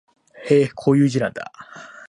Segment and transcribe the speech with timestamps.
[0.49, 1.53] へえ、こういう字なんだ